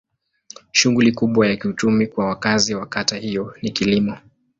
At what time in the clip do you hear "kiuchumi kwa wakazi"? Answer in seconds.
1.55-2.75